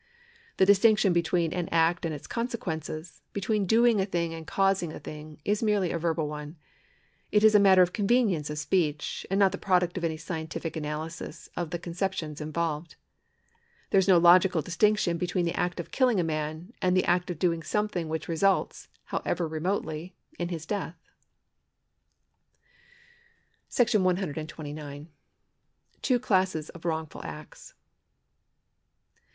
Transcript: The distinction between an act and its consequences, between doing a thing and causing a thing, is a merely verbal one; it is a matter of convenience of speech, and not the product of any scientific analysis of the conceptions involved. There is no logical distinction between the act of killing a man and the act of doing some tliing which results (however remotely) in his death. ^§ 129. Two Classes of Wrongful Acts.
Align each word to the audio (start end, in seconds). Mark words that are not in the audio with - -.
The 0.57 0.65
distinction 0.65 1.13
between 1.13 1.53
an 1.53 1.69
act 1.71 2.05
and 2.07 2.11
its 2.11 2.25
consequences, 2.25 3.21
between 3.33 3.67
doing 3.67 4.01
a 4.01 4.05
thing 4.07 4.33
and 4.33 4.47
causing 4.47 4.91
a 4.91 4.99
thing, 4.99 5.39
is 5.45 5.61
a 5.61 5.65
merely 5.65 5.93
verbal 5.93 6.27
one; 6.27 6.57
it 7.31 7.43
is 7.43 7.53
a 7.53 7.59
matter 7.59 7.83
of 7.83 7.93
convenience 7.93 8.49
of 8.49 8.57
speech, 8.57 9.27
and 9.29 9.39
not 9.39 9.51
the 9.51 9.59
product 9.59 9.99
of 9.99 10.03
any 10.03 10.17
scientific 10.17 10.75
analysis 10.75 11.49
of 11.55 11.69
the 11.69 11.77
conceptions 11.77 12.41
involved. 12.41 12.95
There 13.91 13.99
is 13.99 14.07
no 14.07 14.17
logical 14.17 14.63
distinction 14.63 15.19
between 15.19 15.45
the 15.45 15.53
act 15.53 15.79
of 15.79 15.91
killing 15.91 16.19
a 16.19 16.23
man 16.23 16.73
and 16.81 16.97
the 16.97 17.05
act 17.05 17.29
of 17.29 17.37
doing 17.37 17.61
some 17.61 17.87
tliing 17.87 18.07
which 18.07 18.27
results 18.27 18.87
(however 19.03 19.47
remotely) 19.47 20.15
in 20.39 20.49
his 20.49 20.65
death. 20.65 20.95
^§ 23.71 23.85
129. 24.01 25.09
Two 26.01 26.19
Classes 26.19 26.69
of 26.69 26.85
Wrongful 26.85 27.21
Acts. 27.23 27.75